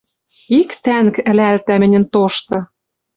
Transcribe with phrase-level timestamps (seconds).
[0.59, 2.59] Ик тӓнг ӹлӓлтӓ мӹньӹн тошты...»—